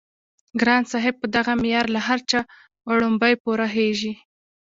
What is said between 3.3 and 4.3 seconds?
پوره خيژي